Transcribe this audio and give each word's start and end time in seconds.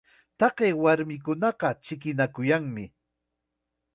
Taqay 0.39 0.71
warmikunaqa 0.83 1.69
chikinakuyanmi. 1.85 2.85